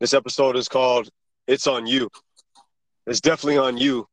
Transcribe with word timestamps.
This 0.00 0.14
episode 0.14 0.56
is 0.56 0.68
called 0.68 1.08
"It's 1.46 1.66
on 1.66 1.86
You." 1.86 2.08
It's 3.06 3.20
definitely 3.20 3.58
on 3.58 3.76
you. 3.76 4.06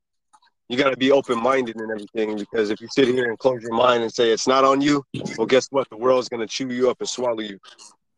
You 0.69 0.77
got 0.77 0.91
to 0.91 0.97
be 0.97 1.11
open 1.11 1.41
minded 1.41 1.75
and 1.77 1.91
everything 1.91 2.37
because 2.37 2.69
if 2.69 2.79
you 2.79 2.87
sit 2.89 3.07
here 3.07 3.27
and 3.27 3.37
close 3.37 3.61
your 3.61 3.73
mind 3.73 4.03
and 4.03 4.13
say 4.13 4.31
it's 4.31 4.47
not 4.47 4.63
on 4.63 4.81
you, 4.81 5.03
well, 5.37 5.47
guess 5.47 5.67
what? 5.71 5.89
The 5.89 5.97
world's 5.97 6.29
gonna 6.29 6.47
chew 6.47 6.69
you 6.69 6.89
up 6.89 6.97
and 6.99 7.09
swallow 7.09 7.41
you. 7.41 7.59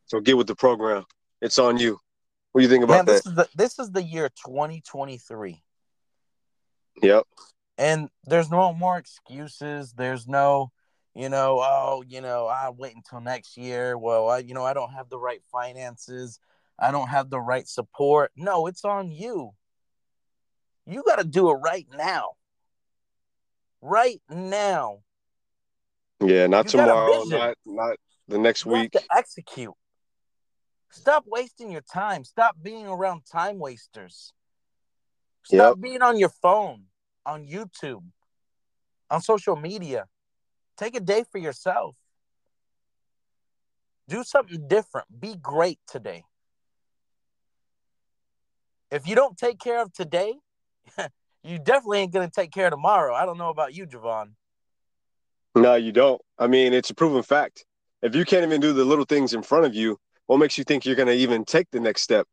So 0.06 0.20
get 0.20 0.38
with 0.38 0.48
the 0.48 0.56
program. 0.56 1.04
It's 1.42 1.58
on 1.58 1.78
you. 1.78 2.00
What 2.52 2.62
do 2.62 2.64
you 2.64 2.70
think 2.70 2.84
about 2.84 3.06
Man, 3.06 3.06
this 3.06 3.24
that? 3.24 3.30
is 3.30 3.36
the 3.36 3.48
this 3.56 3.80
is 3.80 3.92
the 3.92 4.04
year 4.04 4.30
2023. 4.46 5.62
Yep. 7.02 7.24
and 7.78 8.10
there's 8.26 8.50
no 8.50 8.72
more 8.74 8.98
excuses 8.98 9.92
there's 9.94 10.28
no 10.30 10.72
you 11.14 11.28
know 11.28 11.60
oh 11.62 12.04
you 12.08 12.22
know 12.22 12.48
i'll 12.48 12.74
wait 12.74 12.96
until 12.96 13.20
next 13.20 13.58
year 13.58 13.98
well 13.98 14.30
i 14.30 14.38
you 14.38 14.54
know 14.54 14.64
i 14.64 14.74
don't 14.74 14.92
have 14.94 15.10
the 15.10 15.20
right 15.20 15.42
finances 15.52 16.40
i 16.80 16.92
don't 16.92 17.08
have 17.08 17.30
the 17.30 17.40
right 17.40 17.68
support. 17.68 18.32
No 18.36 18.68
it's 18.68 18.84
on 18.84 19.12
you. 19.12 19.52
You 20.86 21.04
got 21.06 21.18
to 21.18 21.24
do 21.24 21.50
it 21.50 21.56
right 21.56 21.88
now. 21.96 22.32
Right 23.82 24.22
now. 24.30 25.00
Yeah, 26.24 26.48
not 26.48 26.66
You 26.66 26.72
tomorrow, 26.72 27.24
not 27.26 27.56
not 27.66 27.98
the 28.28 28.38
next 28.38 28.66
you 28.66 28.74
week. 28.74 28.92
to 28.92 29.02
execute. 29.16 29.74
Stop 30.92 31.26
wasting 31.28 31.72
your 31.72 31.82
time. 31.82 32.24
Stop 32.24 32.56
being 32.62 32.88
around 32.88 33.24
time 33.30 33.60
wasters. 33.60 34.32
Stop 35.44 35.80
being 35.80 36.02
on 36.02 36.18
your 36.18 36.32
phone 36.42 36.86
on 37.26 37.46
youtube 37.46 38.04
on 39.10 39.22
social 39.22 39.56
media. 39.56 40.06
Take 40.78 40.96
a 40.96 41.00
day 41.00 41.24
for 41.32 41.38
yourself. 41.38 41.96
Do 44.08 44.24
something 44.24 44.68
different. 44.68 45.08
Be 45.20 45.36
great 45.36 45.80
today 45.88 46.24
if 48.92 49.08
you 49.08 49.16
don't 49.16 49.38
take 49.38 49.60
care 49.60 49.82
of 49.82 49.92
today 49.94 50.36
you 51.44 51.60
definitely 51.60 52.00
ain't 52.00 52.14
gonna 52.14 52.30
take 52.30 52.52
care 52.52 52.68
of 52.68 52.72
tomorrow 52.72 53.14
i 53.14 53.26
don't 53.26 53.38
know 53.38 53.50
about 53.50 53.74
you 53.74 53.86
javan 53.86 54.36
No, 55.56 55.76
you 55.76 55.94
don't. 55.94 56.22
I 56.38 56.48
mean, 56.48 56.74
it's 56.74 56.90
a 56.90 56.94
proven 56.94 57.24
fact. 57.24 57.66
If 58.02 58.14
you 58.14 58.26
can't 58.26 58.44
even 58.44 58.60
do 58.60 58.74
the 58.74 58.84
little 58.84 59.06
things 59.06 59.34
in 59.34 59.42
front 59.42 59.66
of 59.66 59.74
you, 59.74 59.98
what 60.28 60.38
makes 60.38 60.58
you 60.58 60.64
think 60.64 60.86
you're 60.86 60.96
to 61.08 61.14
even 61.14 61.46
take 61.46 61.72
the 61.72 61.80
next 61.80 62.02
step? 62.02 62.28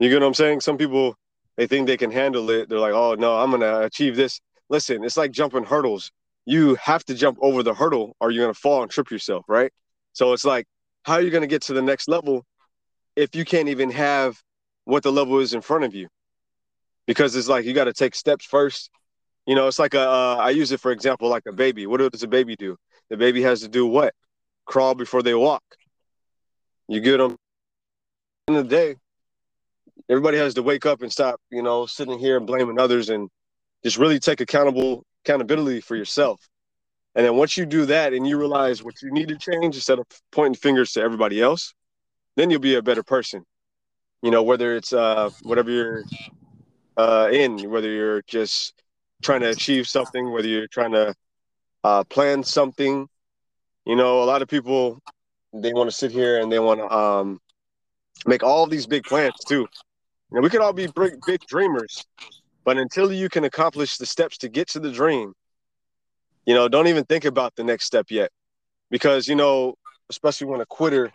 You 0.00 0.08
get 0.08 0.20
what 0.20 0.26
I'm 0.26 0.34
saying? 0.34 0.60
Some 0.60 0.76
people, 0.76 1.14
they 1.56 1.66
think 1.66 1.86
they 1.86 1.96
can 1.96 2.10
handle 2.10 2.50
it. 2.50 2.68
They're 2.68 2.78
like, 2.78 2.92
oh, 2.92 3.14
no, 3.14 3.38
I'm 3.38 3.50
to 3.60 3.82
achieve 3.82 4.16
this. 4.16 4.40
Listen, 4.68 5.04
it's 5.04 5.16
like 5.16 5.30
jumping 5.30 5.64
hurdles. 5.64 6.10
You 6.44 6.74
have 6.76 7.04
to 7.04 7.14
jump 7.14 7.38
over 7.40 7.62
the 7.62 7.74
hurdle 7.74 8.16
or 8.20 8.30
you're 8.30 8.46
to 8.52 8.58
fall 8.58 8.82
and 8.82 8.90
trip 8.90 9.10
yourself, 9.10 9.44
right? 9.48 9.70
So 10.12 10.32
it's 10.32 10.44
like, 10.44 10.66
how 11.04 11.14
are 11.14 11.22
you 11.22 11.30
to 11.42 11.46
get 11.46 11.62
to 11.62 11.72
the 11.72 11.82
next 11.82 12.08
level 12.08 12.44
if 13.14 13.34
you 13.36 13.44
can't 13.44 13.68
even 13.68 13.90
have 13.90 14.42
what 14.84 15.02
the 15.02 15.12
level 15.12 15.38
is 15.38 15.54
in 15.54 15.60
front 15.60 15.84
of 15.84 15.94
you? 15.94 16.08
Because 17.06 17.36
it's 17.36 17.48
like 17.48 17.64
you 17.64 17.72
got 17.72 17.84
to 17.84 17.92
take 17.92 18.14
steps 18.14 18.44
first. 18.44 18.90
You 19.46 19.54
know, 19.54 19.66
it's 19.68 19.78
like 19.78 19.94
a. 19.94 20.00
Uh, 20.00 20.36
I 20.40 20.50
use 20.50 20.72
it 20.72 20.80
for 20.80 20.92
example, 20.92 21.28
like 21.28 21.44
a 21.46 21.52
baby. 21.52 21.86
What 21.86 22.12
does 22.12 22.22
a 22.22 22.28
baby 22.28 22.56
do? 22.56 22.76
The 23.08 23.16
baby 23.16 23.42
has 23.42 23.60
to 23.62 23.68
do 23.68 23.86
what? 23.86 24.14
Crawl 24.66 24.94
before 24.94 25.22
they 25.22 25.34
walk. 25.34 25.62
You 26.88 27.00
get 27.00 27.18
them. 27.18 27.36
In 28.48 28.54
the 28.54 28.64
day, 28.64 28.96
everybody 30.08 30.38
has 30.38 30.54
to 30.54 30.62
wake 30.62 30.86
up 30.86 31.02
and 31.02 31.10
stop. 31.10 31.40
You 31.50 31.62
know, 31.62 31.86
sitting 31.86 32.18
here 32.18 32.36
and 32.36 32.46
blaming 32.46 32.78
others 32.78 33.08
and 33.08 33.28
just 33.82 33.96
really 33.96 34.18
take 34.18 34.40
accountable 34.40 35.04
accountability 35.24 35.80
for 35.80 35.96
yourself. 35.96 36.40
And 37.14 37.26
then 37.26 37.36
once 37.36 37.56
you 37.56 37.66
do 37.66 37.86
that 37.86 38.12
and 38.12 38.26
you 38.26 38.38
realize 38.38 38.82
what 38.82 39.02
you 39.02 39.10
need 39.10 39.28
to 39.28 39.36
change 39.36 39.74
instead 39.74 39.98
of 39.98 40.06
pointing 40.30 40.54
fingers 40.54 40.92
to 40.92 41.00
everybody 41.00 41.40
else, 41.40 41.74
then 42.36 42.50
you'll 42.50 42.60
be 42.60 42.76
a 42.76 42.82
better 42.82 43.02
person. 43.02 43.44
You 44.22 44.30
know, 44.30 44.42
whether 44.42 44.76
it's 44.76 44.92
uh 44.92 45.30
whatever 45.42 45.70
you're 45.70 46.04
uh 46.96 47.28
in, 47.32 47.70
whether 47.70 47.90
you're 47.90 48.22
just 48.22 48.74
trying 49.22 49.40
to 49.40 49.50
achieve 49.50 49.86
something, 49.86 50.30
whether 50.32 50.48
you're 50.48 50.66
trying 50.66 50.92
to 50.92 51.14
uh, 51.84 52.04
plan 52.04 52.42
something. 52.42 53.08
You 53.86 53.96
know, 53.96 54.22
a 54.22 54.26
lot 54.26 54.42
of 54.42 54.48
people 54.48 55.00
they 55.52 55.72
want 55.72 55.90
to 55.90 55.96
sit 55.96 56.12
here 56.12 56.40
and 56.40 56.50
they 56.50 56.58
want 56.58 56.80
to 56.80 56.90
um, 56.90 57.40
make 58.26 58.42
all 58.42 58.66
these 58.66 58.86
big 58.86 59.04
plans 59.04 59.34
too. 59.46 59.66
You 60.30 60.36
know, 60.36 60.40
we 60.40 60.50
could 60.50 60.60
all 60.60 60.72
be 60.72 60.86
big, 60.86 61.14
big 61.26 61.40
dreamers, 61.46 62.06
but 62.64 62.76
until 62.78 63.12
you 63.12 63.28
can 63.28 63.44
accomplish 63.44 63.96
the 63.96 64.06
steps 64.06 64.38
to 64.38 64.48
get 64.48 64.68
to 64.68 64.80
the 64.80 64.92
dream, 64.92 65.32
you 66.46 66.54
know, 66.54 66.68
don't 66.68 66.86
even 66.86 67.04
think 67.04 67.24
about 67.24 67.56
the 67.56 67.64
next 67.64 67.86
step 67.86 68.06
yet, 68.10 68.30
because 68.90 69.26
you 69.26 69.34
know, 69.34 69.74
especially 70.08 70.46
when 70.46 70.60
a 70.60 70.66
quitter 70.66 71.10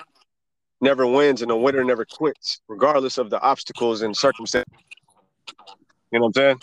never 0.86 1.06
wins 1.06 1.42
and 1.42 1.52
a 1.52 1.56
winner 1.56 1.84
never 1.84 2.06
quits, 2.06 2.62
regardless 2.70 3.18
of 3.18 3.30
the 3.30 3.42
obstacles 3.42 4.02
and 4.02 4.16
circumstances. 4.16 4.72
You 6.12 6.20
know 6.20 6.28
what 6.28 6.38
I'm 6.38 6.42
saying? 6.42 6.60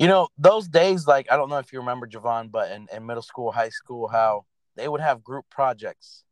you 0.00 0.08
know 0.08 0.28
those 0.36 0.68
days 0.68 1.06
like 1.06 1.30
i 1.30 1.36
don't 1.36 1.48
know 1.48 1.58
if 1.58 1.72
you 1.72 1.78
remember 1.78 2.06
javan 2.06 2.48
but 2.48 2.70
in, 2.72 2.88
in 2.92 3.06
middle 3.06 3.22
school 3.22 3.52
high 3.52 3.68
school 3.68 4.08
how 4.08 4.44
they 4.76 4.88
would 4.88 5.00
have 5.00 5.22
group 5.22 5.44
projects 5.50 6.24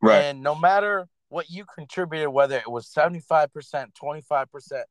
Right. 0.00 0.22
And 0.22 0.42
no 0.42 0.54
matter 0.54 1.08
what 1.28 1.50
you 1.50 1.64
contributed, 1.64 2.28
whether 2.28 2.56
it 2.56 2.70
was 2.70 2.86
75%, 2.86 3.48
25%, 4.00 4.82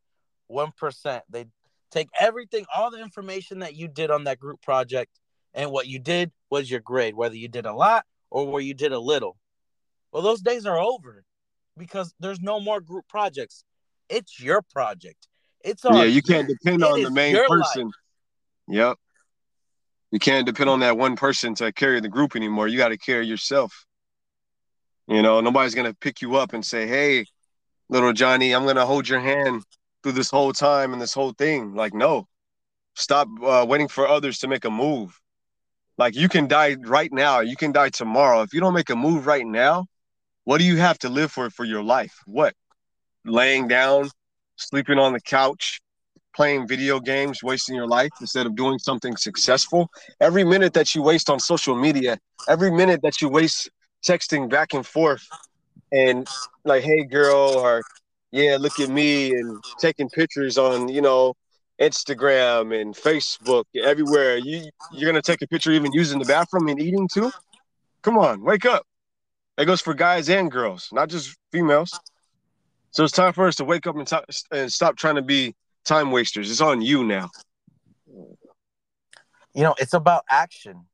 1%, 0.52 1.22
they 1.30 1.46
take 1.92 2.10
everything, 2.20 2.66
all 2.76 2.92
the 2.92 3.02
information 3.02 3.60
that 3.60 3.76
you 3.76 3.88
did 3.88 4.12
on 4.12 4.26
that 4.26 4.40
group 4.40 4.62
project, 4.62 5.20
and 5.54 5.72
what 5.72 5.88
you 5.88 6.00
did 6.00 6.32
was 6.50 6.70
your 6.70 6.82
grade, 6.82 7.16
whether 7.16 7.36
you 7.36 7.48
did 7.48 7.66
a 7.66 7.74
lot 7.74 8.06
or 8.30 8.50
where 8.52 8.62
you 8.62 8.74
did 8.74 8.92
a 8.92 9.00
little. 9.00 9.38
Well, 10.18 10.24
those 10.24 10.42
days 10.42 10.66
are 10.66 10.80
over 10.80 11.24
because 11.78 12.12
there's 12.20 12.42
no 12.42 12.60
more 12.60 12.82
group 12.82 13.08
projects. 13.08 13.64
It's 14.10 14.40
your 14.40 14.64
project. 14.64 15.28
It's 15.64 15.86
on 15.86 15.96
Yeah, 15.96 16.06
you 16.06 16.24
can't 16.24 16.48
depend 16.48 16.84
on 16.84 17.04
the 17.04 17.12
main 17.12 17.38
person. 17.48 17.92
Yep. 18.68 18.98
You 20.10 20.18
can't 20.18 20.48
depend 20.48 20.72
on 20.72 20.80
that 20.80 20.98
one 20.98 21.18
person 21.18 21.54
to 21.54 21.72
carry 21.72 22.00
the 22.00 22.10
group 22.10 22.36
anymore. 22.36 22.68
You 22.68 22.80
got 22.80 22.88
to 22.88 22.98
carry 22.98 23.28
yourself. 23.28 23.86
You 25.08 25.22
know, 25.22 25.40
nobody's 25.40 25.76
going 25.76 25.86
to 25.86 25.96
pick 25.96 26.24
you 26.24 26.36
up 26.38 26.52
and 26.52 26.66
say, 26.66 26.88
hey, 26.88 27.26
little 27.88 28.12
Johnny, 28.12 28.56
I'm 28.56 28.64
going 28.64 28.78
to 28.78 28.88
hold 28.88 29.08
your 29.08 29.20
hand 29.20 29.62
through 30.02 30.14
this 30.14 30.32
whole 30.32 30.52
time 30.52 30.94
and 30.94 31.00
this 31.00 31.14
whole 31.14 31.34
thing. 31.34 31.76
Like, 31.76 31.94
no, 31.94 32.26
stop 32.96 33.28
uh, 33.44 33.68
waiting 33.70 33.88
for 33.88 34.08
others 34.08 34.40
to 34.40 34.48
make 34.48 34.66
a 34.66 34.72
move. 34.72 35.16
Like, 36.00 36.16
you 36.16 36.28
can 36.28 36.48
die 36.48 36.76
right 36.86 37.14
now. 37.14 37.42
You 37.42 37.56
can 37.56 37.72
die 37.72 37.90
tomorrow. 37.90 38.42
If 38.42 38.52
you 38.52 38.62
don't 38.62 38.74
make 38.74 38.90
a 38.90 38.96
move 38.96 39.28
right 39.28 39.46
now, 39.46 39.86
what 40.48 40.60
do 40.60 40.64
you 40.64 40.78
have 40.78 40.98
to 40.98 41.10
live 41.10 41.30
for 41.30 41.50
for 41.50 41.66
your 41.66 41.84
life? 41.84 42.22
What? 42.26 42.54
Laying 43.26 43.68
down, 43.68 44.10
sleeping 44.56 44.98
on 44.98 45.12
the 45.12 45.20
couch, 45.20 45.82
playing 46.34 46.70
video 46.70 47.02
games, 47.02 47.44
wasting 47.44 47.76
your 47.76 47.86
life 47.86 48.12
instead 48.22 48.46
of 48.46 48.56
doing 48.56 48.80
something 48.80 49.18
successful. 49.18 49.90
Every 50.22 50.46
minute 50.46 50.74
that 50.76 50.96
you 50.96 51.02
waste 51.02 51.30
on 51.30 51.42
social 51.42 51.76
media, 51.76 52.18
every 52.48 52.72
minute 52.72 53.02
that 53.04 53.22
you 53.22 53.28
waste 53.28 53.70
texting 54.08 54.50
back 54.50 54.74
and 54.74 54.88
forth 54.88 55.28
and 55.92 56.26
like, 56.64 56.82
hey 56.82 57.04
girl, 57.04 57.58
or 57.58 57.84
yeah, 58.32 58.56
look 58.58 58.80
at 58.80 58.90
me 58.90 59.32
and 59.32 59.62
taking 59.80 60.08
pictures 60.08 60.58
on, 60.58 60.88
you 60.88 61.02
know, 61.02 61.34
Instagram 61.82 62.74
and 62.74 62.96
Facebook, 62.96 63.66
everywhere. 63.76 64.38
You 64.38 64.70
you're 64.94 65.12
gonna 65.12 65.22
take 65.22 65.42
a 65.42 65.48
picture 65.48 65.72
even 65.72 65.92
using 65.92 66.20
the 66.20 66.26
bathroom 66.26 66.70
and 66.70 66.82
eating 66.82 67.10
too? 67.14 67.34
Come 68.02 68.18
on, 68.18 68.42
wake 68.46 68.66
up. 68.66 68.86
That 69.58 69.66
goes 69.66 69.82
for 69.82 69.94
guys 69.94 70.30
and 70.30 70.52
girls, 70.52 70.90
not 70.92 71.10
just 71.10 71.36
females. 71.52 72.00
So 72.92 73.04
it's 73.04 73.14
time 73.14 73.34
for 73.34 73.48
us 73.48 73.56
to 73.58 73.66
wake 73.66 73.88
up 73.88 73.96
and, 73.96 74.08
to- 74.08 74.26
and 74.52 74.72
stop 74.72 74.96
trying 74.96 75.16
to 75.16 75.22
be 75.22 75.56
time 75.84 76.12
wasters. 76.12 76.50
It's 76.50 76.62
on 76.62 76.82
you 76.82 77.04
now. 77.04 77.30
you 79.54 79.64
know 79.64 79.74
it's 79.80 79.94
about 79.94 80.24
action 80.30 80.86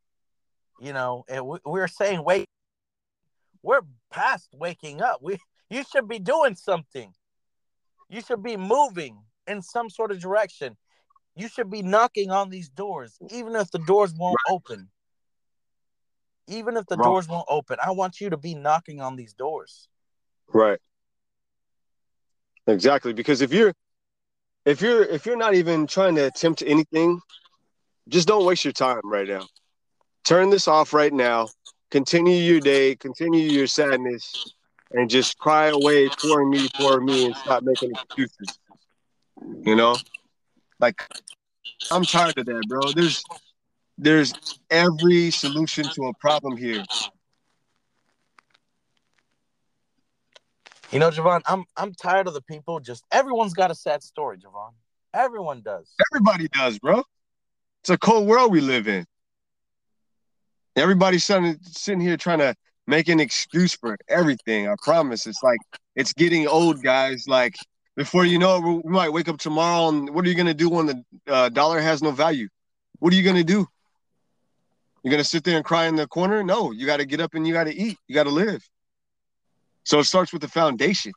you 0.79 0.93
know 0.93 1.25
and 1.27 1.45
we, 1.45 1.57
we're 1.65 1.87
saying 1.87 2.23
wait 2.23 2.47
we're 3.61 3.81
past 4.09 4.47
waking 4.53 5.01
up 5.01 5.19
we 5.21 5.37
you 5.69 5.83
should 5.91 6.07
be 6.07 6.17
doing 6.19 6.55
something 6.55 7.13
you 8.09 8.21
should 8.21 8.41
be 8.41 8.55
moving 8.55 9.17
in 9.47 9.61
some 9.61 9.89
sort 9.89 10.11
of 10.11 10.19
direction 10.19 10.77
you 11.35 11.49
should 11.49 11.69
be 11.69 11.81
knocking 11.81 12.31
on 12.31 12.49
these 12.49 12.69
doors 12.69 13.17
even 13.31 13.53
if 13.55 13.69
the 13.71 13.79
doors 13.79 14.13
won't 14.13 14.37
open 14.49 14.87
even 16.47 16.77
if 16.77 16.85
the 16.87 16.97
Right. 16.97 17.05
doors 17.05 17.27
won't 17.27 17.45
open 17.49 17.77
i 17.83 17.91
want 17.91 18.19
you 18.21 18.29
to 18.29 18.37
be 18.37 18.53
knocking 18.55 19.01
on 19.01 19.15
these 19.15 19.33
doors 19.33 19.87
Right. 20.53 20.79
Exactly. 22.67 23.13
Because 23.13 23.41
if 23.41 23.51
you're 23.51 23.73
if 24.65 24.81
you're 24.81 25.03
if 25.03 25.25
you're 25.25 25.37
not 25.37 25.55
even 25.55 25.87
trying 25.87 26.15
to 26.15 26.25
attempt 26.25 26.63
anything, 26.65 27.19
just 28.07 28.27
don't 28.27 28.45
waste 28.45 28.63
your 28.63 28.73
time 28.73 29.01
right 29.03 29.27
now. 29.27 29.47
Turn 30.23 30.49
this 30.49 30.67
off 30.67 30.93
right 30.93 31.11
now. 31.11 31.49
Continue 31.91 32.35
your 32.35 32.61
day, 32.61 32.95
continue 32.95 33.41
your 33.41 33.67
sadness, 33.67 34.53
and 34.91 35.09
just 35.09 35.37
cry 35.37 35.67
away 35.67 36.09
for 36.21 36.45
me, 36.45 36.67
for 36.77 37.01
me, 37.01 37.25
and 37.25 37.35
stop 37.35 37.63
making 37.63 37.91
excuses. 37.91 38.59
You 39.63 39.75
know? 39.75 39.97
Like 40.79 41.09
I'm 41.91 42.05
tired 42.05 42.37
of 42.37 42.45
that, 42.45 42.63
bro. 42.67 42.91
There's 42.91 43.23
there's 43.97 44.33
every 44.69 45.31
solution 45.31 45.85
to 45.95 46.07
a 46.07 46.13
problem 46.15 46.57
here. 46.57 46.83
You 50.91 50.99
know, 50.99 51.09
Javan, 51.09 51.41
I'm 51.47 51.65
I'm 51.75 51.93
tired 51.93 52.27
of 52.27 52.33
the 52.33 52.41
people. 52.41 52.79
Just 52.79 53.03
everyone's 53.11 53.53
got 53.53 53.71
a 53.71 53.75
sad 53.75 54.03
story, 54.03 54.37
Javan. 54.37 54.71
Everyone 55.13 55.61
does. 55.61 55.91
Everybody 56.11 56.47
does, 56.49 56.79
bro. 56.79 57.03
It's 57.81 57.89
a 57.89 57.97
cold 57.97 58.27
world 58.27 58.51
we 58.51 58.61
live 58.61 58.87
in. 58.87 59.05
Everybody's 60.75 61.25
sitting, 61.25 61.57
sitting 61.63 62.01
here 62.01 62.17
trying 62.17 62.39
to 62.39 62.55
make 62.87 63.07
an 63.09 63.19
excuse 63.19 63.75
for 63.75 63.97
everything. 64.07 64.67
I 64.67 64.75
promise. 64.81 65.27
It's 65.27 65.43
like 65.43 65.59
it's 65.95 66.13
getting 66.13 66.47
old, 66.47 66.83
guys. 66.83 67.27
Like 67.27 67.55
before 67.95 68.25
you 68.25 68.39
know 68.39 68.57
it, 68.57 68.83
we 68.83 68.91
might 68.91 69.09
wake 69.09 69.29
up 69.29 69.37
tomorrow 69.37 69.89
and 69.89 70.09
what 70.11 70.25
are 70.25 70.29
you 70.29 70.35
gonna 70.35 70.53
do 70.53 70.69
when 70.69 70.85
the 70.87 71.03
uh, 71.27 71.49
dollar 71.49 71.79
has 71.79 72.01
no 72.01 72.11
value? 72.11 72.47
What 72.99 73.13
are 73.13 73.15
you 73.15 73.23
gonna 73.23 73.43
do? 73.43 73.67
You're 75.03 75.11
gonna 75.11 75.23
sit 75.23 75.43
there 75.43 75.57
and 75.57 75.65
cry 75.65 75.85
in 75.87 75.95
the 75.95 76.07
corner? 76.07 76.43
No, 76.43 76.71
you 76.71 76.85
got 76.85 76.97
to 76.97 77.05
get 77.05 77.19
up 77.19 77.33
and 77.33 77.45
you 77.45 77.53
got 77.53 77.65
to 77.65 77.75
eat. 77.75 77.97
You 78.07 78.15
got 78.15 78.23
to 78.23 78.29
live. 78.29 78.63
So 79.83 79.99
it 79.99 80.05
starts 80.05 80.31
with 80.31 80.41
the 80.41 80.47
foundation. 80.47 81.11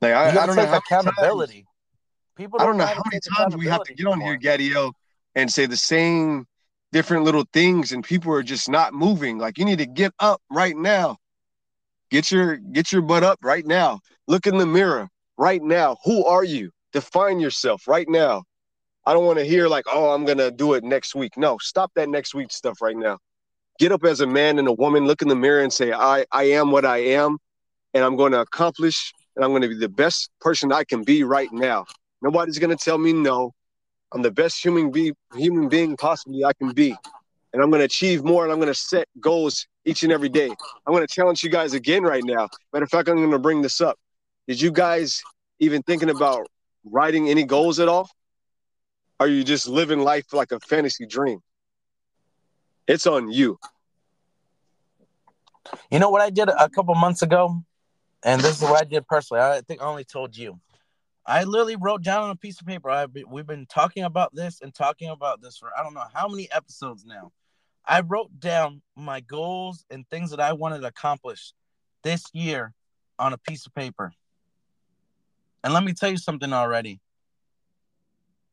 Like 0.00 0.12
I, 0.12 0.42
I 0.42 0.46
don't 0.46 0.56
know 0.56 0.72
accountability. 0.72 1.54
Times, 1.54 1.66
People 2.36 2.58
don't 2.58 2.68
I 2.68 2.70
don't 2.70 2.78
know 2.78 2.86
how 2.86 3.02
many 3.06 3.20
times 3.36 3.56
we 3.56 3.66
have 3.66 3.82
to 3.84 3.94
get 3.94 4.06
on 4.06 4.20
here, 4.20 4.38
Gadiel, 4.38 4.92
and 5.34 5.50
say 5.52 5.66
the 5.66 5.76
same 5.76 6.46
different 6.90 7.24
little 7.24 7.44
things, 7.52 7.92
and 7.92 8.02
people 8.02 8.32
are 8.32 8.42
just 8.42 8.68
not 8.68 8.94
moving. 8.94 9.38
Like 9.38 9.58
you 9.58 9.64
need 9.64 9.78
to 9.78 9.86
get 9.86 10.12
up 10.18 10.40
right 10.50 10.76
now. 10.76 11.18
Get 12.10 12.30
your 12.30 12.56
get 12.56 12.92
your 12.92 13.02
butt 13.02 13.22
up 13.22 13.38
right 13.42 13.64
now. 13.64 14.00
Look 14.26 14.46
in 14.46 14.58
the 14.58 14.66
mirror 14.66 15.08
right 15.36 15.62
now. 15.62 15.96
Who 16.04 16.24
are 16.24 16.44
you? 16.44 16.70
Define 16.92 17.38
yourself 17.38 17.86
right 17.86 18.08
now. 18.08 18.42
I 19.10 19.12
don't 19.12 19.26
want 19.26 19.40
to 19.40 19.44
hear 19.44 19.66
like, 19.66 19.86
oh, 19.92 20.10
I'm 20.12 20.24
gonna 20.24 20.52
do 20.52 20.74
it 20.74 20.84
next 20.84 21.16
week. 21.16 21.36
No, 21.36 21.58
stop 21.58 21.90
that 21.96 22.08
next 22.08 22.32
week 22.32 22.52
stuff 22.52 22.80
right 22.80 22.96
now. 22.96 23.18
Get 23.80 23.90
up 23.90 24.04
as 24.04 24.20
a 24.20 24.26
man 24.26 24.60
and 24.60 24.68
a 24.68 24.72
woman, 24.72 25.04
look 25.04 25.20
in 25.20 25.26
the 25.26 25.34
mirror 25.34 25.62
and 25.62 25.72
say, 25.72 25.92
I, 25.92 26.24
I 26.30 26.44
am 26.44 26.70
what 26.70 26.84
I 26.84 26.98
am, 26.98 27.38
and 27.92 28.04
I'm 28.04 28.16
to 28.16 28.40
accomplish, 28.40 29.12
and 29.34 29.44
I'm 29.44 29.50
to 29.60 29.68
be 29.68 29.74
the 29.74 29.88
best 29.88 30.30
person 30.40 30.72
I 30.72 30.84
can 30.84 31.02
be 31.02 31.24
right 31.24 31.52
now. 31.52 31.86
Nobody's 32.22 32.60
gonna 32.60 32.76
tell 32.76 32.98
me 32.98 33.12
no. 33.12 33.50
I'm 34.12 34.22
the 34.22 34.30
best 34.30 34.64
human 34.64 34.92
be 34.92 35.12
human 35.34 35.68
being 35.68 35.96
possibly 35.96 36.44
I 36.44 36.52
can 36.52 36.70
be. 36.70 36.96
And 37.52 37.60
I'm 37.60 37.72
gonna 37.72 37.82
achieve 37.82 38.22
more 38.22 38.44
and 38.44 38.52
I'm 38.52 38.60
gonna 38.60 38.74
set 38.74 39.08
goals 39.18 39.66
each 39.84 40.04
and 40.04 40.12
every 40.12 40.28
day. 40.28 40.50
I'm 40.86 40.94
gonna 40.94 41.08
challenge 41.08 41.42
you 41.42 41.50
guys 41.50 41.72
again 41.72 42.04
right 42.04 42.22
now. 42.22 42.48
Matter 42.72 42.84
of 42.84 42.90
fact, 42.90 43.08
I'm 43.08 43.16
gonna 43.16 43.40
bring 43.40 43.60
this 43.60 43.80
up. 43.80 43.98
Did 44.46 44.60
you 44.60 44.70
guys 44.70 45.20
even 45.58 45.82
thinking 45.82 46.10
about 46.10 46.46
writing 46.84 47.28
any 47.28 47.42
goals 47.42 47.80
at 47.80 47.88
all? 47.88 48.08
Are 49.20 49.28
you 49.28 49.44
just 49.44 49.68
living 49.68 50.00
life 50.00 50.32
like 50.32 50.50
a 50.50 50.58
fantasy 50.60 51.04
dream? 51.04 51.40
It's 52.88 53.06
on 53.06 53.30
you. 53.30 53.58
You 55.90 55.98
know 55.98 56.08
what 56.08 56.22
I 56.22 56.30
did 56.30 56.48
a 56.48 56.70
couple 56.70 56.94
months 56.94 57.20
ago? 57.20 57.62
And 58.24 58.40
this 58.40 58.56
is 58.56 58.62
what 58.62 58.80
I 58.80 58.84
did 58.84 59.06
personally. 59.06 59.42
I 59.42 59.60
think 59.60 59.82
I 59.82 59.84
only 59.84 60.04
told 60.04 60.34
you. 60.34 60.58
I 61.26 61.44
literally 61.44 61.76
wrote 61.76 62.02
down 62.02 62.24
on 62.24 62.30
a 62.30 62.36
piece 62.36 62.62
of 62.62 62.66
paper. 62.66 62.88
I've 62.88 63.12
been, 63.12 63.24
we've 63.30 63.46
been 63.46 63.66
talking 63.66 64.04
about 64.04 64.34
this 64.34 64.62
and 64.62 64.74
talking 64.74 65.10
about 65.10 65.42
this 65.42 65.58
for 65.58 65.68
I 65.78 65.82
don't 65.82 65.92
know 65.92 66.06
how 66.14 66.26
many 66.26 66.50
episodes 66.50 67.04
now. 67.04 67.30
I 67.84 68.00
wrote 68.00 68.40
down 68.40 68.80
my 68.96 69.20
goals 69.20 69.84
and 69.90 70.08
things 70.08 70.30
that 70.30 70.40
I 70.40 70.54
wanted 70.54 70.80
to 70.80 70.86
accomplish 70.86 71.52
this 72.02 72.24
year 72.32 72.72
on 73.18 73.34
a 73.34 73.38
piece 73.38 73.66
of 73.66 73.74
paper. 73.74 74.14
And 75.62 75.74
let 75.74 75.84
me 75.84 75.92
tell 75.92 76.10
you 76.10 76.16
something 76.16 76.54
already. 76.54 77.00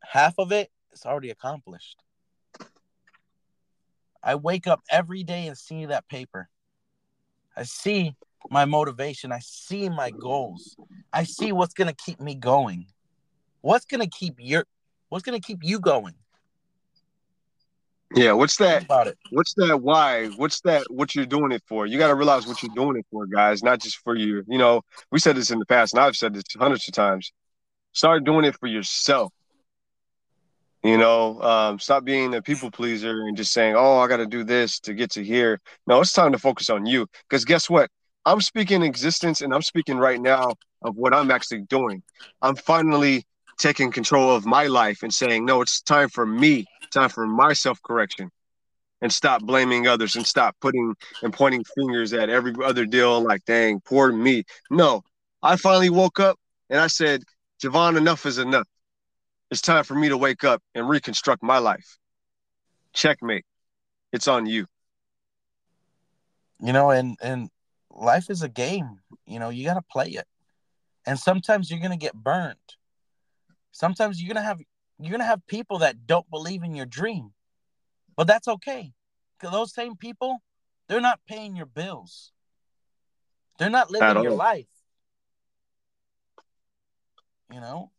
Half 0.03 0.35
of 0.37 0.51
it 0.51 0.69
is 0.93 1.05
already 1.05 1.29
accomplished. 1.29 2.01
I 4.23 4.35
wake 4.35 4.67
up 4.67 4.81
every 4.89 5.23
day 5.23 5.47
and 5.47 5.57
see 5.57 5.85
that 5.85 6.07
paper. 6.09 6.49
I 7.55 7.63
see 7.63 8.15
my 8.49 8.65
motivation. 8.65 9.31
I 9.31 9.39
see 9.39 9.89
my 9.89 10.11
goals. 10.11 10.75
I 11.11 11.23
see 11.23 11.51
what's 11.51 11.73
gonna 11.73 11.93
keep 11.93 12.19
me 12.19 12.35
going. 12.35 12.87
What's 13.61 13.85
gonna 13.85 14.07
keep 14.07 14.35
your 14.37 14.65
what's 15.09 15.23
gonna 15.23 15.39
keep 15.39 15.59
you 15.63 15.79
going? 15.79 16.13
Yeah, 18.15 18.33
what's 18.33 18.57
that? 18.57 18.83
About 18.83 19.07
it. 19.07 19.17
What's 19.31 19.53
that 19.55 19.81
why? 19.81 20.27
What's 20.27 20.61
that 20.61 20.85
what 20.89 21.15
you're 21.15 21.25
doing 21.25 21.51
it 21.51 21.63
for? 21.67 21.85
You 21.85 21.97
gotta 21.97 22.15
realize 22.15 22.47
what 22.47 22.61
you're 22.63 22.75
doing 22.75 22.97
it 22.97 23.05
for, 23.11 23.25
guys, 23.25 23.63
not 23.63 23.79
just 23.81 23.97
for 23.97 24.15
you. 24.15 24.43
You 24.47 24.57
know, 24.57 24.81
we 25.11 25.19
said 25.19 25.35
this 25.35 25.51
in 25.51 25.59
the 25.59 25.65
past, 25.65 25.93
and 25.93 26.01
I've 26.01 26.15
said 26.15 26.33
this 26.33 26.43
hundreds 26.57 26.87
of 26.87 26.93
times. 26.93 27.31
Start 27.93 28.23
doing 28.23 28.45
it 28.45 28.57
for 28.59 28.67
yourself. 28.67 29.33
You 30.87 30.97
know, 30.97 31.41
um, 31.41 31.79
stop 31.79 32.05
being 32.05 32.33
a 32.33 32.41
people 32.41 32.71
pleaser 32.71 33.11
and 33.27 33.35
just 33.35 33.51
saying, 33.51 33.75
"Oh, 33.77 33.99
I 33.99 34.07
got 34.07 34.17
to 34.17 34.25
do 34.25 34.43
this 34.43 34.79
to 34.81 34.93
get 34.93 35.11
to 35.11 35.23
here." 35.23 35.59
No, 35.85 35.99
it's 36.01 36.13
time 36.13 36.31
to 36.31 36.39
focus 36.39 36.69
on 36.69 36.85
you. 36.85 37.07
Because 37.29 37.45
guess 37.45 37.69
what? 37.69 37.89
I'm 38.25 38.41
speaking 38.41 38.83
existence 38.83 39.41
and 39.41 39.53
I'm 39.53 39.61
speaking 39.61 39.97
right 39.97 40.19
now 40.19 40.53
of 40.81 40.95
what 40.95 41.13
I'm 41.13 41.31
actually 41.31 41.61
doing. 41.61 42.03
I'm 42.41 42.55
finally 42.55 43.25
taking 43.57 43.91
control 43.91 44.35
of 44.35 44.45
my 44.45 44.67
life 44.67 45.03
and 45.03 45.13
saying, 45.13 45.45
no, 45.45 45.61
it's 45.61 45.81
time 45.81 46.09
for 46.09 46.25
me, 46.25 46.65
time 46.91 47.09
for 47.09 47.25
my 47.25 47.53
self 47.53 47.81
correction 47.81 48.29
and 49.01 49.11
stop 49.11 49.41
blaming 49.43 49.87
others 49.87 50.15
and 50.15 50.25
stop 50.25 50.55
putting 50.59 50.95
and 51.21 51.33
pointing 51.33 51.63
fingers 51.75 52.13
at 52.13 52.29
every 52.29 52.53
other 52.63 52.85
deal 52.85 53.21
like, 53.21 53.45
dang, 53.45 53.79
poor 53.81 54.11
me. 54.11 54.43
No, 54.69 55.03
I 55.41 55.55
finally 55.55 55.89
woke 55.89 56.19
up 56.19 56.37
and 56.69 56.79
I 56.79 56.87
said, 56.87 57.23
Javan, 57.61 57.97
enough 57.97 58.25
is 58.25 58.37
enough. 58.37 58.67
It's 59.49 59.61
time 59.61 59.83
for 59.83 59.95
me 59.95 60.09
to 60.09 60.17
wake 60.17 60.43
up 60.43 60.61
and 60.75 60.87
reconstruct 60.89 61.41
my 61.41 61.59
life. 61.59 61.97
Checkmate. 62.93 63.45
It's 64.11 64.27
on 64.27 64.45
you. 64.45 64.65
You 66.59 66.73
know, 66.73 66.89
and 66.89 67.17
and 67.21 67.49
life 67.89 68.29
is 68.29 68.41
a 68.41 68.49
game. 68.49 68.99
You 69.25 69.39
know, 69.39 69.49
you 69.49 69.65
got 69.65 69.75
to 69.75 69.81
play 69.81 70.09
it. 70.09 70.27
And 71.05 71.17
sometimes 71.17 71.69
you're 71.71 71.79
going 71.79 71.91
to 71.91 71.97
get 71.97 72.13
burned. 72.13 72.57
Sometimes 73.71 74.21
you're 74.21 74.33
going 74.33 74.43
to 74.43 74.47
have 74.47 74.59
you're 74.99 75.11
going 75.11 75.21
to 75.21 75.25
have 75.25 75.45
people 75.47 75.79
that 75.79 76.07
don't 76.07 76.29
believe 76.29 76.63
in 76.63 76.75
your 76.75 76.85
dream. 76.85 77.31
But 78.15 78.27
that's 78.27 78.47
okay. 78.47 78.93
Cuz 79.39 79.51
those 79.51 79.73
same 79.73 79.95
people, 79.95 80.41
they're 80.87 80.99
not 80.99 81.19
paying 81.27 81.55
your 81.55 81.67
bills. 81.67 82.31
They're 83.59 83.69
not 83.69 83.91
living 83.91 84.23
your 84.23 84.31
life. 84.31 84.67
You 87.51 87.61
know? 87.61 87.91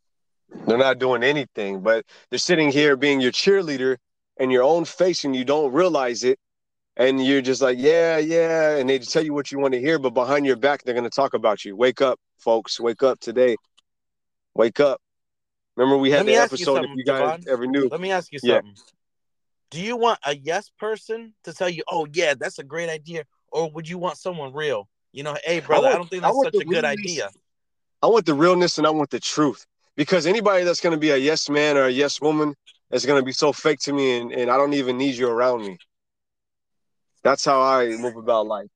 They're 0.67 0.79
not 0.79 0.99
doing 0.99 1.23
anything, 1.23 1.81
but 1.81 2.05
they're 2.31 2.39
sitting 2.39 2.71
here 2.71 2.97
being 2.97 3.21
your 3.21 3.33
cheerleader 3.33 3.97
and 4.39 4.53
your 4.53 4.63
own 4.63 4.85
face 4.85 5.25
and 5.25 5.35
you 5.35 5.45
don't 5.45 5.73
realize 5.73 6.25
it 6.25 6.39
and 6.99 7.25
you're 7.25 7.41
just 7.41 7.63
like, 7.63 7.79
yeah, 7.79 8.19
yeah, 8.19 8.77
and 8.77 8.91
they 8.91 8.99
tell 8.99 9.25
you 9.25 9.33
what 9.33 9.53
you 9.53 9.59
want 9.59 9.73
to 9.73 9.81
hear, 9.81 9.99
but 9.99 10.11
behind 10.11 10.45
your 10.45 10.57
back, 10.57 10.83
they're 10.83 10.95
gonna 10.95 11.09
talk 11.09 11.33
about 11.33 11.65
you. 11.65 11.77
Wake 11.77 12.03
up, 12.03 12.19
folks. 12.39 12.79
Wake 12.81 13.05
up 13.05 13.21
today. 13.21 13.57
Wake 14.55 14.81
up. 14.81 15.01
Remember, 15.77 15.97
we 15.97 16.11
had 16.11 16.27
the 16.27 16.35
episode. 16.35 16.83
You 16.83 16.91
if 16.91 16.97
you 16.97 17.05
guys 17.05 17.21
Javan, 17.21 17.45
ever 17.49 17.67
knew. 17.69 17.89
Let 17.89 18.01
me 18.01 18.11
ask 18.11 18.33
you 18.33 18.41
something. 18.41 18.75
Yeah. 18.75 18.83
Do 19.71 19.81
you 19.81 19.97
want 19.97 20.19
a 20.27 20.35
yes 20.35 20.73
person 20.77 21.35
to 21.45 21.53
tell 21.53 21.69
you, 21.69 21.85
"Oh 21.89 22.09
yeah, 22.13 22.35
that's 22.35 22.59
a 22.59 22.65
great 22.65 22.91
idea," 22.91 23.25
or 23.53 23.71
would 23.71 23.89
you 23.89 23.99
want 23.99 24.19
someone 24.19 24.53
real? 24.53 24.89
You 25.13 25.23
know, 25.23 25.37
hey 25.45 25.61
brother, 25.61 25.87
I, 25.87 25.91
want, 25.91 25.95
I 25.95 25.99
don't 25.99 26.11
think 26.11 26.23
that's 26.23 26.43
such 26.43 26.63
a 26.63 26.65
good 26.65 26.85
idea. 26.85 27.31
I 28.03 28.09
want 28.09 28.27
the 28.27 28.35
realness 28.35 28.79
and 28.79 28.87
I 28.87 28.91
want 28.91 29.11
the 29.11 29.21
truth 29.21 29.67
because 29.99 30.27
anybody 30.27 30.63
that's 30.63 30.81
going 30.81 30.93
to 30.93 30.99
be 30.99 31.11
a 31.11 31.17
yes 31.17 31.51
man 31.51 31.77
or 31.77 31.87
a 31.87 31.91
yes 31.91 32.21
woman 32.21 32.55
is 32.93 33.05
going 33.05 33.21
to 33.21 33.27
be 33.27 33.33
so 33.33 33.53
fake 33.53 33.81
to 33.81 33.93
me, 33.93 34.17
and, 34.19 34.33
and 34.33 34.49
I 34.49 34.57
don't 34.57 34.73
even 34.73 34.97
need 34.97 35.17
you 35.17 35.29
around 35.29 35.63
me. 35.63 35.77
That's 37.25 37.45
how 37.45 37.61
I 37.61 37.89
move 37.97 38.17
about 38.17 38.47
life. 38.47 38.69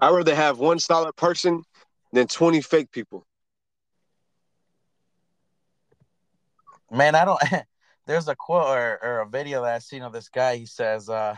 I 0.00 0.10
rather 0.10 0.34
have 0.34 0.58
one 0.58 0.80
solid 0.80 1.14
person 1.14 1.62
than 2.12 2.26
20 2.26 2.60
fake 2.60 2.90
people. 2.90 3.24
Man, 6.90 7.14
I 7.14 7.24
don't 7.24 7.40
there's 8.06 8.26
a 8.26 8.34
quote 8.34 8.66
or, 8.66 8.98
or 9.00 9.20
a 9.20 9.28
video 9.28 9.62
that 9.62 9.76
I've 9.76 9.84
seen 9.84 10.02
of 10.02 10.12
this 10.12 10.28
guy. 10.28 10.56
He 10.56 10.66
says, 10.66 11.08
uh, 11.08 11.36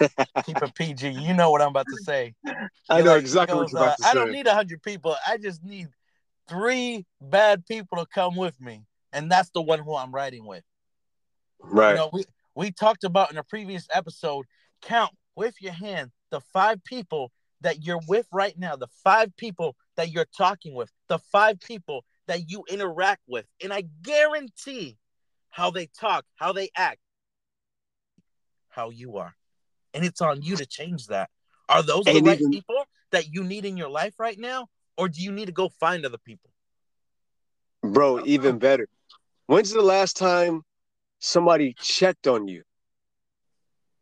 keep 0.44 0.60
a 0.60 0.72
PG. 0.72 1.08
You 1.08 1.34
know 1.34 1.52
what 1.52 1.62
I'm 1.62 1.68
about 1.68 1.86
to 1.86 1.98
say. 1.98 2.34
I 2.90 3.00
know 3.00 3.12
like, 3.12 3.20
exactly 3.20 3.56
goes, 3.56 3.72
what 3.72 3.80
you're 3.80 3.88
about 3.88 4.00
uh, 4.04 4.08
I 4.08 4.14
don't 4.14 4.32
need 4.32 4.48
a 4.48 4.54
hundred 4.54 4.82
people. 4.82 5.14
I 5.24 5.38
just 5.38 5.62
need 5.64 5.86
three 6.48 7.06
bad 7.20 7.64
people 7.66 7.98
to 7.98 8.06
come 8.06 8.36
with 8.36 8.60
me. 8.60 8.84
And 9.12 9.30
that's 9.30 9.50
the 9.50 9.62
one 9.62 9.78
who 9.78 9.94
I'm 9.94 10.12
riding 10.12 10.44
with. 10.46 10.64
Right. 11.60 11.90
You 11.90 11.96
know, 11.96 12.10
we, 12.12 12.24
we 12.54 12.70
talked 12.70 13.04
about 13.04 13.30
in 13.30 13.38
a 13.38 13.44
previous 13.44 13.86
episode, 13.92 14.46
count 14.82 15.12
with 15.36 15.54
your 15.60 15.72
hand 15.72 16.10
the 16.30 16.40
five 16.52 16.82
people 16.84 17.32
that 17.60 17.84
you're 17.84 18.00
with 18.08 18.26
right 18.32 18.58
now, 18.58 18.76
the 18.76 18.88
five 19.02 19.34
people 19.36 19.76
that 19.96 20.10
you're 20.10 20.26
talking 20.36 20.74
with, 20.74 20.90
the 21.08 21.18
five 21.18 21.60
people 21.60 22.04
that 22.26 22.50
you 22.50 22.64
interact 22.68 23.22
with. 23.26 23.46
And 23.62 23.72
I 23.72 23.84
guarantee 24.02 24.98
how 25.50 25.70
they 25.70 25.86
talk, 25.98 26.24
how 26.34 26.52
they 26.52 26.70
act, 26.76 26.98
how 28.68 28.90
you 28.90 29.16
are. 29.16 29.34
And 29.94 30.04
it's 30.04 30.20
on 30.20 30.42
you 30.42 30.56
to 30.56 30.66
change 30.66 31.06
that. 31.06 31.30
Are 31.68 31.82
those 31.82 32.04
the 32.04 32.20
right 32.20 32.38
even, 32.38 32.50
people 32.50 32.84
that 33.12 33.32
you 33.32 33.44
need 33.44 33.64
in 33.64 33.76
your 33.76 33.88
life 33.88 34.14
right 34.18 34.38
now? 34.38 34.66
Or 34.96 35.08
do 35.08 35.22
you 35.22 35.32
need 35.32 35.46
to 35.46 35.52
go 35.52 35.68
find 35.68 36.04
other 36.04 36.18
people? 36.18 36.50
Bro, 37.82 38.24
even 38.26 38.58
better. 38.58 38.88
When's 39.46 39.70
the 39.70 39.82
last 39.82 40.16
time 40.16 40.62
somebody 41.18 41.74
checked 41.78 42.26
on 42.26 42.48
you? 42.48 42.62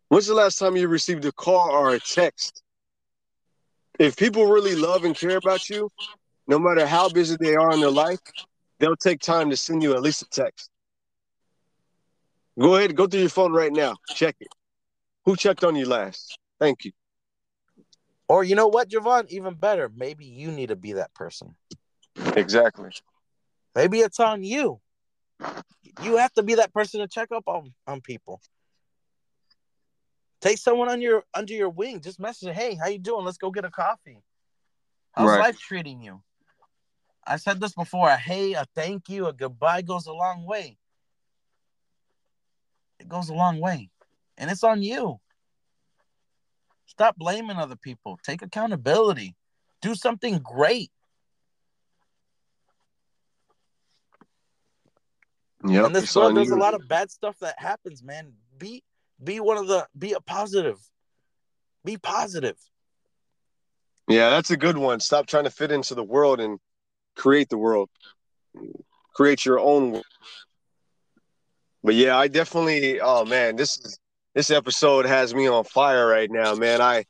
When's 0.08 0.26
the 0.26 0.34
last 0.34 0.58
time 0.58 0.76
you 0.76 0.87
received 0.88 1.25
a 1.25 1.32
call 1.32 1.70
or 1.70 1.94
a 1.94 2.00
text? 2.00 2.62
if 3.99 4.16
people 4.16 4.46
really 4.46 4.75
love 4.75 5.04
and 5.04 5.14
care 5.14 5.37
about 5.37 5.68
you, 5.68 5.90
no 6.46 6.58
matter 6.58 6.87
how 6.87 7.08
busy 7.08 7.37
they 7.38 7.54
are 7.54 7.72
in 7.72 7.80
their 7.80 7.90
life, 7.90 8.18
they'll 8.78 8.96
take 8.96 9.20
time 9.20 9.50
to 9.50 9.56
send 9.56 9.82
you 9.82 9.94
at 9.94 10.02
least 10.02 10.22
a 10.22 10.28
text. 10.28 10.70
Go 12.58 12.76
ahead, 12.76 12.96
go 12.96 13.06
through 13.06 13.20
your 13.20 13.28
phone 13.28 13.52
right 13.52 13.72
now. 13.72 13.96
Check 14.08 14.37
it. 14.40 14.49
Who 15.25 15.37
checked 15.37 15.64
on 15.64 15.76
you 15.76 15.87
last? 15.87 16.38
Thank 16.58 16.84
you. 16.84 16.92
Or 18.32 18.42
you 18.42 18.54
know 18.54 18.68
what, 18.68 18.88
Javan? 18.88 19.26
Even 19.28 19.52
better, 19.52 19.90
maybe 19.94 20.24
you 20.24 20.50
need 20.50 20.70
to 20.70 20.76
be 20.76 20.94
that 20.94 21.12
person. 21.12 21.54
Exactly. 22.34 22.88
Maybe 23.74 23.98
it's 23.98 24.18
on 24.18 24.42
you. 24.42 24.80
You 26.02 26.16
have 26.16 26.32
to 26.32 26.42
be 26.42 26.54
that 26.54 26.72
person 26.72 27.00
to 27.00 27.08
check 27.08 27.28
up 27.30 27.44
on, 27.46 27.74
on 27.86 28.00
people. 28.00 28.40
Take 30.40 30.56
someone 30.56 30.88
on 30.88 31.02
your 31.02 31.24
under 31.34 31.52
your 31.52 31.68
wing. 31.68 32.00
Just 32.00 32.18
message, 32.18 32.56
hey, 32.56 32.74
how 32.74 32.88
you 32.88 32.98
doing? 32.98 33.26
Let's 33.26 33.36
go 33.36 33.50
get 33.50 33.66
a 33.66 33.70
coffee. 33.70 34.22
How's 35.12 35.28
right. 35.28 35.40
life 35.40 35.58
treating 35.58 36.00
you? 36.00 36.22
I 37.26 37.36
said 37.36 37.60
this 37.60 37.74
before. 37.74 38.08
A 38.08 38.16
hey, 38.16 38.54
a 38.54 38.64
thank 38.74 39.10
you, 39.10 39.26
a 39.26 39.34
goodbye 39.34 39.82
goes 39.82 40.06
a 40.06 40.12
long 40.14 40.46
way. 40.46 40.78
It 42.98 43.10
goes 43.10 43.28
a 43.28 43.34
long 43.34 43.60
way. 43.60 43.90
And 44.38 44.50
it's 44.50 44.64
on 44.64 44.82
you. 44.82 45.20
Stop 46.92 47.16
blaming 47.16 47.56
other 47.56 47.75
people. 47.75 48.18
Take 48.22 48.42
accountability. 48.42 49.34
Do 49.80 49.94
something 49.94 50.40
great. 50.40 50.90
Yeah. 55.66 55.87
In 55.87 55.94
this 55.94 56.14
world, 56.14 56.37
there's 56.37 56.50
a 56.50 56.56
lot 56.56 56.75
of 56.75 56.87
bad 56.87 57.11
stuff 57.11 57.38
that 57.40 57.58
happens, 57.58 58.02
man. 58.02 58.34
Be 58.58 58.84
be 59.25 59.40
one 59.40 59.56
of 59.56 59.68
the 59.68 59.88
be 59.99 60.12
a 60.12 60.20
positive. 60.20 60.78
Be 61.82 61.96
positive. 61.96 62.58
Yeah, 64.06 64.28
that's 64.28 64.50
a 64.50 64.58
good 64.58 64.76
one. 64.76 65.00
Stop 65.00 65.26
trying 65.26 65.44
to 65.44 65.50
fit 65.50 65.72
into 65.72 65.94
the 65.94 66.04
world 66.04 66.40
and 66.40 66.58
create 67.16 67.49
the 67.49 67.56
world. 67.56 67.88
Create 69.14 69.46
your 69.46 69.58
own 69.58 69.92
world. 69.92 70.04
But 71.82 71.94
yeah, 71.94 72.18
I 72.18 72.28
definitely 72.28 73.00
oh 73.00 73.25
man, 73.25 73.56
this 73.56 73.78
is 73.78 73.99
this 74.34 74.50
episode 74.50 75.06
has 75.06 75.34
me 75.34 75.48
on 75.48 75.64
fire 75.64 76.06
right 76.06 76.30
now, 76.30 76.54
man. 76.54 76.80
I 76.80 77.04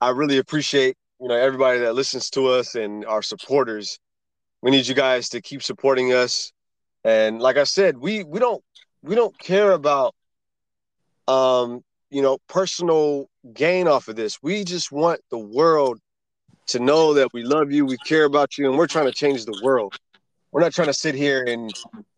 I 0.00 0.10
really 0.10 0.38
appreciate, 0.38 0.96
you 1.20 1.28
know, 1.28 1.36
everybody 1.36 1.80
that 1.80 1.94
listens 1.94 2.30
to 2.30 2.48
us 2.48 2.74
and 2.74 3.04
our 3.06 3.22
supporters. 3.22 3.98
We 4.62 4.70
need 4.70 4.86
you 4.86 4.94
guys 4.94 5.28
to 5.30 5.40
keep 5.40 5.62
supporting 5.62 6.12
us. 6.12 6.52
And 7.04 7.40
like 7.40 7.56
I 7.56 7.64
said, 7.64 7.96
we 7.98 8.24
we 8.24 8.38
don't 8.38 8.62
we 9.02 9.14
don't 9.14 9.38
care 9.38 9.72
about 9.72 10.14
um, 11.28 11.82
you 12.10 12.22
know, 12.22 12.38
personal 12.48 13.28
gain 13.52 13.88
off 13.88 14.08
of 14.08 14.16
this. 14.16 14.42
We 14.42 14.64
just 14.64 14.92
want 14.92 15.20
the 15.30 15.38
world 15.38 15.98
to 16.68 16.80
know 16.80 17.14
that 17.14 17.32
we 17.32 17.42
love 17.44 17.70
you, 17.70 17.86
we 17.86 17.96
care 17.98 18.24
about 18.24 18.58
you, 18.58 18.68
and 18.68 18.76
we're 18.76 18.86
trying 18.86 19.06
to 19.06 19.12
change 19.12 19.44
the 19.44 19.60
world. 19.62 19.96
We're 20.56 20.62
not 20.62 20.72
trying 20.72 20.86
to 20.86 20.94
sit 20.94 21.14
here 21.14 21.44
and 21.46 21.70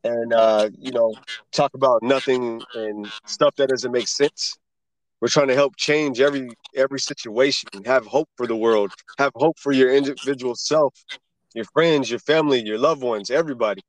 and 0.05 0.33
uh, 0.33 0.71
you 0.79 0.93
know 0.93 1.13
talk 1.51 1.75
about 1.75 2.05
nothing 2.05 2.63
and 2.73 3.11
stuff 3.27 3.57
that 3.57 3.69
doesn't 3.69 3.91
make 3.91 4.07
sense. 4.07 4.57
We're 5.21 5.27
trying 5.27 5.49
to 5.49 5.57
help 5.57 5.75
change 5.75 6.21
every 6.21 6.51
every 6.77 7.01
situation. 7.01 7.69
Have 7.85 8.07
hope 8.07 8.29
for 8.37 8.47
the 8.47 8.55
world. 8.55 8.93
Have 9.19 9.33
hope 9.35 9.59
for 9.59 9.73
your 9.73 9.93
individual 9.93 10.55
self, 10.55 10.95
your 11.53 11.65
friends, 11.65 12.11
your 12.11 12.21
family, 12.21 12.65
your 12.65 12.79
loved 12.79 13.03
ones, 13.03 13.29
everybody. 13.29 13.83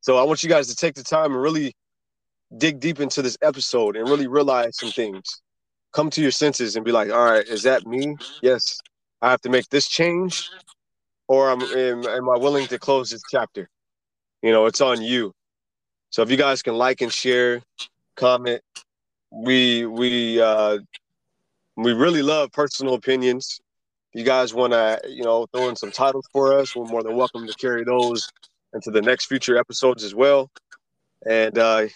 So 0.00 0.18
I 0.18 0.24
want 0.24 0.42
you 0.42 0.48
guys 0.48 0.66
to 0.66 0.74
take 0.74 0.96
the 0.96 1.04
time 1.04 1.30
and 1.30 1.40
really 1.40 1.72
dig 2.58 2.80
deep 2.80 2.98
into 2.98 3.22
this 3.22 3.38
episode 3.40 3.94
and 3.94 4.08
really 4.08 4.26
realize 4.26 4.78
some 4.78 4.90
things. 4.90 5.42
Come 5.92 6.10
to 6.10 6.20
your 6.20 6.32
senses 6.32 6.74
and 6.74 6.84
be 6.84 6.90
like, 6.90 7.12
all 7.12 7.24
right, 7.24 7.46
is 7.46 7.62
that 7.62 7.86
me? 7.86 8.16
Yes, 8.42 8.80
I 9.22 9.30
have 9.30 9.42
to 9.42 9.48
make 9.48 9.68
this 9.68 9.86
change, 9.86 10.50
or 11.28 11.52
am, 11.52 11.62
am, 11.62 12.04
am 12.04 12.28
I 12.28 12.36
willing 12.36 12.66
to 12.66 12.80
close 12.80 13.10
this 13.10 13.22
chapter? 13.30 13.68
You 14.46 14.52
know, 14.52 14.66
it's 14.66 14.80
on 14.80 15.02
you. 15.02 15.32
So 16.10 16.22
if 16.22 16.30
you 16.30 16.36
guys 16.36 16.62
can 16.62 16.76
like 16.76 17.00
and 17.00 17.12
share, 17.12 17.62
comment, 18.14 18.62
we 19.32 19.86
we 19.86 20.40
uh, 20.40 20.78
we 21.76 21.92
really 21.92 22.22
love 22.22 22.52
personal 22.52 22.94
opinions. 22.94 23.60
If 24.12 24.20
you 24.20 24.24
guys 24.24 24.54
want 24.54 24.72
to, 24.72 25.00
you 25.08 25.24
know, 25.24 25.46
throw 25.52 25.68
in 25.68 25.74
some 25.74 25.90
titles 25.90 26.28
for 26.32 26.56
us, 26.56 26.76
we're 26.76 26.84
more 26.84 27.02
than 27.02 27.16
welcome 27.16 27.44
to 27.44 27.52
carry 27.54 27.82
those 27.82 28.30
into 28.72 28.92
the 28.92 29.02
next 29.02 29.26
future 29.26 29.58
episodes 29.58 30.04
as 30.04 30.14
well. 30.14 30.48
And 31.28 31.58
uh, 31.58 31.88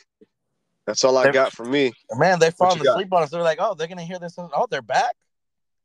that's 0.89 1.05
all 1.05 1.17
I 1.19 1.23
they're, 1.23 1.33
got 1.33 1.53
from 1.53 1.71
me. 1.71 1.93
Man, 2.17 2.41
they 2.41 2.51
falling 2.51 2.85
asleep 2.85 3.13
on 3.13 3.23
us. 3.23 3.31
They're 3.31 3.43
like, 3.43 3.59
oh, 3.61 3.75
they're 3.75 3.87
gonna 3.87 4.03
hear 4.03 4.19
this. 4.19 4.35
Oh, 4.37 4.67
they're 4.69 4.83
back. 4.83 5.15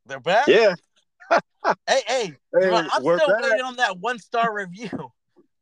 They're 0.07 0.19
back. 0.19 0.47
Yeah. 0.47 0.73
hey, 1.29 1.39
hey, 1.85 2.01
hey 2.59 2.69
I'm 2.71 2.89
still 2.89 3.17
back. 3.17 3.43
waiting 3.43 3.61
on 3.61 3.75
that 3.75 3.99
one 3.99 4.17
star 4.17 4.51
review. 4.51 4.89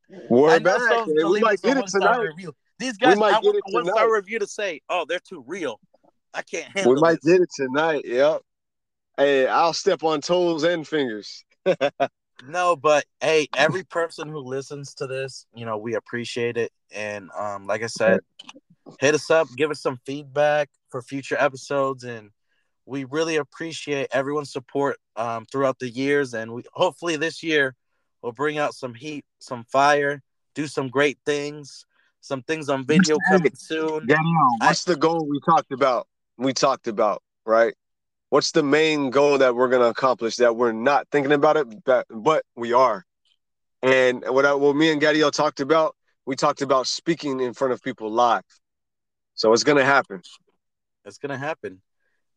We're 0.10 0.60
back. 0.60 1.08
We 1.08 1.40
might 1.40 1.62
get 1.62 1.78
it 1.78 1.88
tonight. 1.88 2.20
Review. 2.20 2.54
These 2.80 2.98
guys, 2.98 3.18
I 3.18 3.40
want 3.40 3.62
one 3.72 3.86
star 3.86 4.14
review 4.14 4.40
to 4.40 4.48
say, 4.48 4.82
oh, 4.90 5.06
they're 5.08 5.20
too 5.20 5.44
real. 5.48 5.80
I 6.34 6.42
can't 6.42 6.66
handle. 6.76 6.96
We 6.96 7.02
might 7.02 7.22
this. 7.22 7.34
get 7.34 7.42
it 7.42 7.50
tonight. 7.56 8.02
Yep. 8.06 8.42
Hey, 9.18 9.48
I'll 9.48 9.74
step 9.74 10.04
on 10.04 10.22
toes 10.22 10.64
and 10.64 10.88
fingers. 10.88 11.46
no, 12.48 12.76
but 12.76 13.06
hey, 13.22 13.48
every 13.56 13.84
person 13.84 14.28
who 14.28 14.40
listens 14.40 14.96
to 14.96 15.08
this, 15.08 15.46
you 15.54 15.66
know, 15.66 15.78
we 15.78 15.94
appreciate 15.94 16.58
it. 16.58 16.72
And 16.94 17.30
um, 17.38 17.68
like 17.68 17.84
I 17.84 17.88
said, 17.88 18.22
hit 19.00 19.14
us 19.14 19.30
up, 19.30 19.48
give 19.56 19.70
us 19.72 19.82
some 19.82 20.00
feedback 20.06 20.70
for 20.90 21.02
future 21.02 21.38
episodes, 21.40 22.04
and 22.04 22.32
we 22.86 23.06
really 23.06 23.38
appreciate 23.38 24.08
everyone's 24.12 24.52
support 24.52 24.98
um, 25.16 25.46
throughout 25.52 25.80
the 25.80 25.90
years. 25.90 26.34
And 26.34 26.52
we 26.54 26.64
hopefully 26.74 27.16
this 27.16 27.44
year 27.44 27.76
we'll 28.24 28.32
bring 28.32 28.58
out 28.58 28.74
some 28.74 28.96
heat, 28.96 29.26
some 29.40 29.66
fire, 29.66 30.24
do 30.56 30.66
some 30.66 30.88
great 30.88 31.20
things, 31.26 31.86
some 32.22 32.42
things 32.42 32.70
on 32.70 32.86
video 32.86 33.18
coming 33.30 33.54
soon. 33.54 34.08
Daniel, 34.08 34.56
what's 34.60 34.88
I, 34.88 34.94
the 34.94 34.98
goal 34.98 35.28
we 35.30 35.40
talked 35.42 35.72
about? 35.72 36.08
We 36.38 36.54
talked 36.54 36.88
about 36.88 37.22
right. 37.46 37.76
What's 38.30 38.52
the 38.52 38.64
main 38.64 39.12
goal 39.12 39.38
that 39.38 39.54
we're 39.54 39.68
gonna 39.68 39.86
accomplish 39.86 40.38
that 40.38 40.56
we're 40.56 40.72
not 40.72 41.08
thinking 41.12 41.34
about 41.34 41.58
it, 41.58 41.84
but, 41.84 42.08
but 42.10 42.44
we 42.56 42.74
are? 42.74 43.06
And 43.84 44.24
what 44.28 44.46
I, 44.46 44.54
what 44.54 44.76
me 44.76 44.92
and 44.92 45.02
Gadiel 45.02 45.32
talked 45.32 45.60
about, 45.60 45.96
we 46.26 46.36
talked 46.36 46.62
about 46.62 46.88
speaking 46.88 47.42
in 47.42 47.54
front 47.54 47.74
of 47.74 47.84
people 47.84 48.10
live. 48.10 48.44
So 49.36 49.52
it's 49.52 49.64
gonna 49.64 49.84
happen. 49.84 50.22
It's 51.06 51.18
gonna 51.18 51.38
happen. 51.38 51.82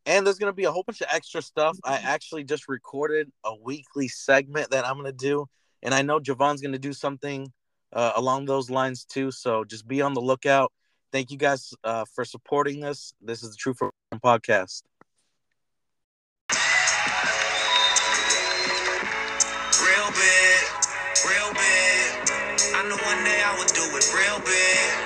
And 0.04 0.26
there's 0.26 0.38
gonna 0.38 0.52
be 0.52 0.64
a 0.64 0.72
whole 0.72 0.82
bunch 0.82 1.00
of 1.00 1.06
extra 1.12 1.40
stuff. 1.40 1.78
I 1.84 1.96
actually 1.96 2.44
just 2.44 2.68
recorded 2.68 3.30
a 3.44 3.54
weekly 3.54 4.08
segment 4.08 4.70
that 4.72 4.86
I'm 4.86 4.96
gonna 4.96 5.12
do, 5.12 5.46
and 5.86 5.94
I 5.94 6.02
know 6.02 6.18
Javan's 6.18 6.60
gonna 6.60 6.78
do 6.78 6.92
something 6.92 7.50
uh, 7.92 8.12
along 8.16 8.44
those 8.46 8.68
lines 8.68 9.04
too. 9.04 9.30
So 9.30 9.64
just 9.64 9.86
be 9.88 10.02
on 10.02 10.12
the 10.12 10.20
lookout. 10.20 10.72
Thank 11.12 11.30
you 11.30 11.38
guys 11.38 11.72
uh, 11.84 12.04
for 12.12 12.24
supporting 12.24 12.84
us. 12.84 13.14
This 13.22 13.42
is 13.42 13.50
the 13.52 13.56
True 13.56 13.72
for 13.72 13.92
Podcast. 14.16 14.82
Real 19.78 20.10
big, 20.10 20.62
real 21.24 21.50
big. 21.54 22.30
I 22.74 22.82
know 22.88 22.98
one 23.06 23.24
day 23.24 23.40
I 23.46 23.54
would 23.56 23.68
do 23.68 23.84
it 23.96 24.12
real 24.12 24.40
big. 24.44 25.05